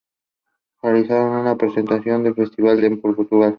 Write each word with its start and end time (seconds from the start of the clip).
Realizaron 0.81 1.41
una 1.41 1.55
presentación 1.57 2.21
en 2.25 2.29
un 2.31 2.35
festival 2.35 2.83
en 2.83 2.99
Portugal. 2.99 3.49